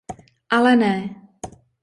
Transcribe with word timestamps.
Ale 0.49 0.73
ne! 0.81 0.93